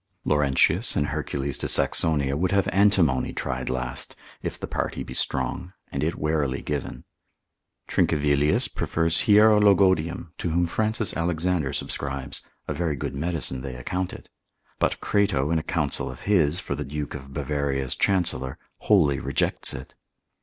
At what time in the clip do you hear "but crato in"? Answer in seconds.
14.79-15.59